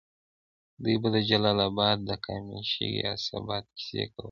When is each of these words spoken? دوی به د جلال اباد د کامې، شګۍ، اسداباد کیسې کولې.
دوی 0.83 0.95
به 1.01 1.07
د 1.15 1.17
جلال 1.29 1.57
اباد 1.69 1.97
د 2.09 2.11
کامې، 2.25 2.59
شګۍ، 2.71 2.95
اسداباد 3.13 3.63
کیسې 3.77 4.03
کولې. 4.11 4.19